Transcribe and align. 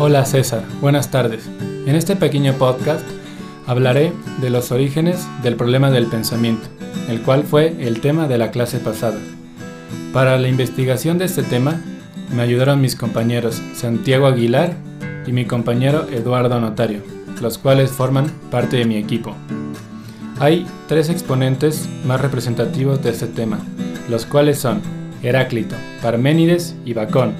Hola 0.00 0.24
César, 0.24 0.62
buenas 0.80 1.10
tardes. 1.10 1.50
En 1.84 1.96
este 1.96 2.14
pequeño 2.14 2.52
podcast 2.52 3.04
hablaré 3.66 4.12
de 4.40 4.48
los 4.48 4.70
orígenes 4.70 5.26
del 5.42 5.56
problema 5.56 5.90
del 5.90 6.06
pensamiento, 6.06 6.68
el 7.08 7.20
cual 7.22 7.42
fue 7.42 7.74
el 7.80 8.00
tema 8.00 8.28
de 8.28 8.38
la 8.38 8.52
clase 8.52 8.78
pasada. 8.78 9.18
Para 10.12 10.38
la 10.38 10.46
investigación 10.46 11.18
de 11.18 11.24
este 11.24 11.42
tema 11.42 11.80
me 12.32 12.42
ayudaron 12.42 12.80
mis 12.80 12.94
compañeros 12.94 13.60
Santiago 13.74 14.28
Aguilar 14.28 14.72
y 15.26 15.32
mi 15.32 15.46
compañero 15.46 16.06
Eduardo 16.12 16.60
Notario, 16.60 17.02
los 17.42 17.58
cuales 17.58 17.90
forman 17.90 18.30
parte 18.52 18.76
de 18.76 18.84
mi 18.84 18.98
equipo. 18.98 19.34
Hay 20.38 20.64
tres 20.86 21.08
exponentes 21.08 21.88
más 22.04 22.20
representativos 22.20 23.02
de 23.02 23.10
este 23.10 23.26
tema, 23.26 23.58
los 24.08 24.26
cuales 24.26 24.60
son 24.60 24.80
Heráclito, 25.24 25.74
Parménides 26.02 26.76
y 26.84 26.92
Bacón. 26.92 27.34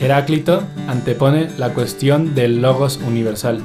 Heráclito 0.00 0.62
antepone 0.88 1.48
la 1.56 1.72
cuestión 1.72 2.34
del 2.34 2.60
logos 2.60 2.98
universal. 3.06 3.60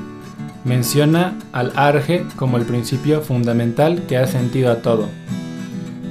Menciona 0.63 1.35
al 1.52 1.73
arge 1.76 2.26
como 2.35 2.58
el 2.58 2.66
principio 2.66 3.21
fundamental 3.21 4.04
que 4.08 4.17
ha 4.17 4.27
sentido 4.27 4.71
a 4.71 4.81
todo. 4.81 5.07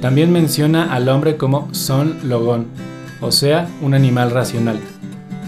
También 0.01 0.31
menciona 0.31 0.93
al 0.93 1.09
hombre 1.09 1.37
como 1.37 1.73
son 1.73 2.17
logón, 2.23 2.67
o 3.21 3.31
sea, 3.31 3.67
un 3.81 3.93
animal 3.93 4.31
racional. 4.31 4.79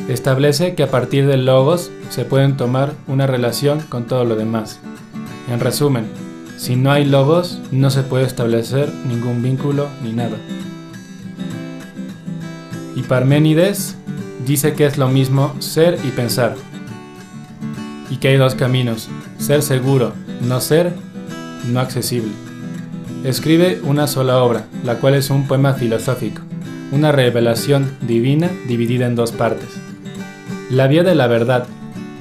Establece 0.07 0.75
que 0.75 0.83
a 0.83 0.91
partir 0.91 1.27
del 1.27 1.45
logos 1.45 1.91
se 2.09 2.25
pueden 2.25 2.57
tomar 2.57 2.93
una 3.07 3.27
relación 3.27 3.79
con 3.81 4.05
todo 4.05 4.25
lo 4.25 4.35
demás. 4.35 4.79
En 5.49 5.59
resumen, 5.59 6.05
si 6.57 6.75
no 6.75 6.91
hay 6.91 7.05
logos, 7.05 7.59
no 7.71 7.89
se 7.89 8.03
puede 8.03 8.25
establecer 8.25 8.91
ningún 9.07 9.41
vínculo 9.41 9.87
ni 10.03 10.13
nada. 10.13 10.37
Y 12.95 13.03
Parménides 13.03 13.97
dice 14.45 14.73
que 14.73 14.85
es 14.85 14.97
lo 14.97 15.07
mismo 15.07 15.55
ser 15.59 15.99
y 16.03 16.09
pensar. 16.09 16.55
Y 18.09 18.17
que 18.17 18.29
hay 18.29 18.37
dos 18.37 18.55
caminos, 18.55 19.09
ser 19.37 19.61
seguro, 19.61 20.13
no 20.41 20.59
ser, 20.61 20.93
no 21.67 21.79
accesible. 21.79 22.31
Escribe 23.23 23.79
una 23.83 24.07
sola 24.07 24.43
obra, 24.43 24.65
la 24.83 24.95
cual 24.95 25.15
es 25.15 25.29
un 25.29 25.47
poema 25.47 25.73
filosófico, 25.73 26.41
una 26.91 27.11
revelación 27.11 27.97
divina 28.01 28.49
dividida 28.67 29.05
en 29.05 29.15
dos 29.15 29.31
partes. 29.31 29.69
La 30.69 30.87
vía 30.87 31.03
de 31.03 31.15
la 31.15 31.27
verdad, 31.27 31.67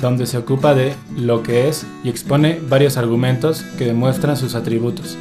donde 0.01 0.27
se 0.27 0.39
ocupa 0.39 0.75
de 0.75 0.95
lo 1.17 1.43
que 1.43 1.69
es 1.69 1.87
y 2.05 2.09
expone 2.09 2.61
varios 2.69 2.97
argumentos 2.97 3.63
que 3.79 3.87
demuestran 3.87 4.37
sus 4.37 4.55
atributos. 4.55 5.17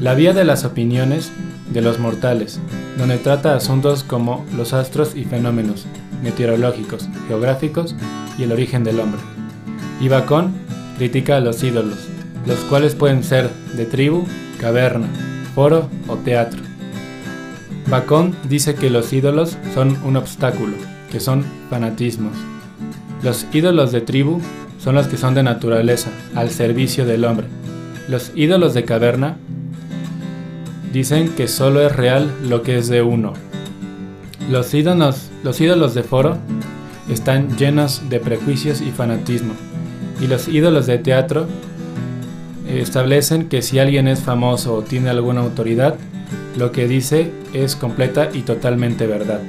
La 0.00 0.14
vía 0.14 0.32
de 0.32 0.44
las 0.44 0.64
opiniones 0.64 1.30
de 1.72 1.80
los 1.80 1.98
mortales, 1.98 2.60
donde 2.98 3.18
trata 3.18 3.54
asuntos 3.54 4.04
como 4.04 4.44
los 4.56 4.72
astros 4.72 5.14
y 5.16 5.24
fenómenos 5.24 5.86
meteorológicos, 6.24 7.08
geográficos 7.28 7.94
y 8.36 8.42
el 8.42 8.50
origen 8.50 8.82
del 8.82 8.98
hombre. 8.98 9.20
Y 10.00 10.08
Bacón 10.08 10.52
critica 10.98 11.36
a 11.36 11.40
los 11.40 11.62
ídolos, 11.62 12.08
los 12.46 12.58
cuales 12.60 12.96
pueden 12.96 13.22
ser 13.22 13.50
de 13.76 13.84
tribu, 13.84 14.24
caverna, 14.58 15.06
foro 15.54 15.88
o 16.08 16.16
teatro. 16.16 16.60
Bacón 17.88 18.34
dice 18.48 18.74
que 18.74 18.90
los 18.90 19.12
ídolos 19.12 19.56
son 19.74 19.98
un 20.04 20.16
obstáculo, 20.16 20.74
que 21.12 21.20
son 21.20 21.44
fanatismos. 21.70 22.32
Los 23.22 23.46
ídolos 23.52 23.92
de 23.92 24.00
tribu 24.00 24.40
son 24.78 24.94
los 24.94 25.06
que 25.06 25.16
son 25.16 25.34
de 25.34 25.42
naturaleza, 25.42 26.10
al 26.34 26.50
servicio 26.50 27.06
del 27.06 27.24
hombre. 27.24 27.46
Los 28.08 28.32
ídolos 28.34 28.74
de 28.74 28.84
caverna 28.84 29.36
dicen 30.92 31.30
que 31.30 31.48
solo 31.48 31.80
es 31.80 31.94
real 31.94 32.30
lo 32.48 32.62
que 32.62 32.78
es 32.78 32.88
de 32.88 33.02
uno. 33.02 33.34
Los 34.50 34.74
ídolos, 34.74 35.30
los 35.42 35.60
ídolos 35.60 35.94
de 35.94 36.02
foro 36.02 36.36
están 37.08 37.56
llenos 37.56 38.08
de 38.08 38.20
prejuicios 38.20 38.80
y 38.80 38.90
fanatismo. 38.90 39.54
Y 40.20 40.26
los 40.26 40.48
ídolos 40.48 40.86
de 40.86 40.98
teatro 40.98 41.46
establecen 42.68 43.48
que 43.48 43.62
si 43.62 43.78
alguien 43.78 44.08
es 44.08 44.20
famoso 44.20 44.74
o 44.74 44.82
tiene 44.82 45.10
alguna 45.10 45.40
autoridad, 45.40 45.96
lo 46.56 46.72
que 46.72 46.86
dice 46.86 47.30
es 47.52 47.76
completa 47.76 48.30
y 48.32 48.42
totalmente 48.42 49.06
verdad. 49.06 49.40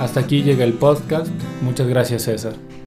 Hasta 0.00 0.20
aquí 0.20 0.42
llega 0.42 0.64
el 0.64 0.74
podcast. 0.74 1.28
Muchas 1.62 1.88
gracias 1.88 2.22
César. 2.22 2.54